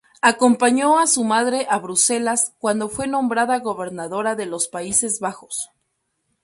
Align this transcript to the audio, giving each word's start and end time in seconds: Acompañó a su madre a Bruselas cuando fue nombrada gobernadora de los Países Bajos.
Acompañó 0.23 0.97
a 0.97 1.05
su 1.05 1.23
madre 1.23 1.67
a 1.69 1.77
Bruselas 1.77 2.55
cuando 2.57 2.89
fue 2.89 3.05
nombrada 3.07 3.59
gobernadora 3.59 4.33
de 4.33 4.47
los 4.47 4.67
Países 4.67 5.19
Bajos. 5.19 5.69